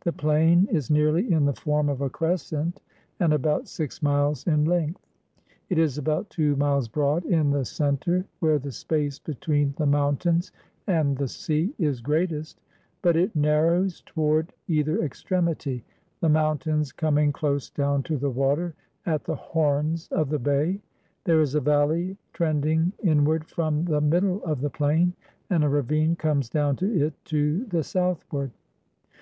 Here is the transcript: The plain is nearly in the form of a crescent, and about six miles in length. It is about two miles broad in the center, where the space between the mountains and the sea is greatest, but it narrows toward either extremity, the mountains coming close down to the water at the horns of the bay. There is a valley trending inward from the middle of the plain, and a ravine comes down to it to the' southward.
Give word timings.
The 0.00 0.14
plain 0.14 0.66
is 0.70 0.90
nearly 0.90 1.30
in 1.30 1.44
the 1.44 1.52
form 1.52 1.90
of 1.90 2.00
a 2.00 2.08
crescent, 2.08 2.80
and 3.20 3.34
about 3.34 3.68
six 3.68 4.02
miles 4.02 4.46
in 4.46 4.64
length. 4.64 5.06
It 5.68 5.76
is 5.78 5.98
about 5.98 6.30
two 6.30 6.56
miles 6.56 6.88
broad 6.88 7.26
in 7.26 7.50
the 7.50 7.66
center, 7.66 8.24
where 8.40 8.58
the 8.58 8.72
space 8.72 9.18
between 9.18 9.74
the 9.76 9.84
mountains 9.84 10.52
and 10.86 11.18
the 11.18 11.28
sea 11.28 11.74
is 11.78 12.00
greatest, 12.00 12.62
but 13.02 13.14
it 13.14 13.36
narrows 13.36 14.00
toward 14.06 14.54
either 14.68 15.02
extremity, 15.02 15.84
the 16.22 16.30
mountains 16.30 16.90
coming 16.90 17.30
close 17.30 17.68
down 17.68 18.02
to 18.04 18.16
the 18.16 18.30
water 18.30 18.72
at 19.04 19.24
the 19.24 19.36
horns 19.36 20.08
of 20.10 20.30
the 20.30 20.38
bay. 20.38 20.80
There 21.24 21.42
is 21.42 21.54
a 21.54 21.60
valley 21.60 22.16
trending 22.32 22.94
inward 23.02 23.44
from 23.46 23.84
the 23.84 24.00
middle 24.00 24.42
of 24.44 24.62
the 24.62 24.70
plain, 24.70 25.12
and 25.50 25.62
a 25.62 25.68
ravine 25.68 26.16
comes 26.16 26.48
down 26.48 26.76
to 26.76 26.86
it 27.06 27.12
to 27.26 27.66
the' 27.66 27.84
southward. 27.84 28.50